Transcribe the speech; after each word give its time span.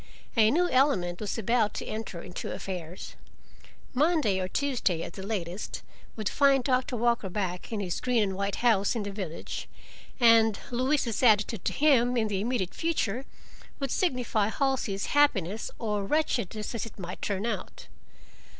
A 0.35 0.49
new 0.49 0.67
element 0.67 1.21
was 1.21 1.37
about 1.37 1.75
to 1.75 1.85
enter 1.85 2.23
into 2.23 2.51
affairs: 2.51 3.15
Monday, 3.93 4.39
or 4.39 4.47
Tuesday 4.47 5.03
at 5.03 5.13
the 5.13 5.21
latest, 5.21 5.83
would 6.15 6.27
find 6.27 6.63
Doctor 6.63 6.95
Walker 6.97 7.29
back 7.29 7.71
in 7.71 7.81
his 7.81 7.99
green 7.99 8.23
and 8.23 8.35
white 8.35 8.55
house 8.65 8.95
in 8.95 9.03
the 9.03 9.11
village, 9.11 9.69
and 10.19 10.57
Louise's 10.71 11.21
attitude 11.21 11.63
to 11.65 11.73
him 11.73 12.17
in 12.17 12.29
the 12.29 12.41
immediate 12.41 12.73
future 12.73 13.25
would 13.79 13.91
signify 13.91 14.47
Halsey's 14.49 15.05
happiness 15.13 15.69
or 15.77 16.03
wretchedness, 16.03 16.73
as 16.73 16.87
it 16.87 16.97
might 16.97 17.21
turn 17.21 17.45
out. 17.45 17.85